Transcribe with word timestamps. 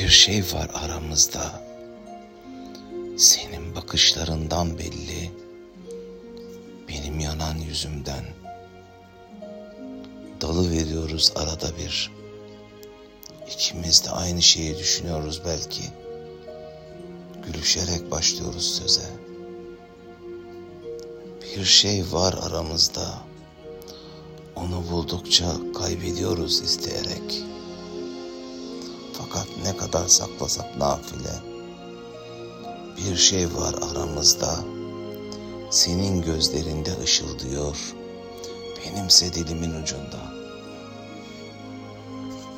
Bir 0.00 0.08
şey 0.08 0.42
var 0.52 0.70
aramızda. 0.74 1.62
Senin 3.16 3.76
bakışlarından 3.76 4.78
belli. 4.78 5.32
Benim 6.88 7.20
yanan 7.20 7.58
yüzümden. 7.58 8.24
Dalı 10.40 10.70
veriyoruz 10.70 11.32
arada 11.36 11.78
bir. 11.78 12.10
İkimiz 13.54 14.04
de 14.04 14.10
aynı 14.10 14.42
şeyi 14.42 14.78
düşünüyoruz 14.78 15.42
belki. 15.46 15.82
Gülüşerek 17.46 18.10
başlıyoruz 18.10 18.74
söze. 18.74 19.10
Bir 21.42 21.64
şey 21.64 22.04
var 22.12 22.34
aramızda. 22.42 23.18
Onu 24.56 24.90
buldukça 24.90 25.46
kaybediyoruz 25.74 26.60
isteyerek. 26.60 27.44
Fakat 29.34 29.48
ne 29.64 29.76
kadar 29.76 30.08
saklasak 30.08 30.76
nafile. 30.76 31.34
Bir 32.96 33.16
şey 33.16 33.46
var 33.54 33.74
aramızda. 33.90 34.54
Senin 35.70 36.22
gözlerinde 36.22 36.90
ışıldıyor. 37.02 37.76
Benimse 38.84 39.34
dilimin 39.34 39.82
ucunda. 39.82 40.43